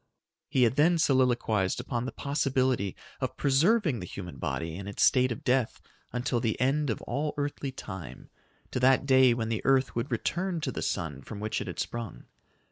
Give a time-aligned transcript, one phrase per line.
[0.49, 5.31] ]He had then soliloquized upon the possibility of preserving the human body in its state
[5.31, 5.79] of death
[6.11, 8.31] until the end of all earthly time
[8.71, 11.77] to that day when the earth would return to the sun from which it had
[11.77, 12.23] sprung.